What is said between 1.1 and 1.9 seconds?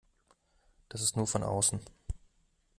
nur von außen.